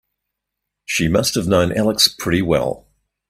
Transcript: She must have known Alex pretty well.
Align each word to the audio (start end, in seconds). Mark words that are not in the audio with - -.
She 0.83 1.07
must 1.07 1.35
have 1.35 1.45
known 1.47 1.77
Alex 1.77 2.07
pretty 2.07 2.41
well. 2.41 2.87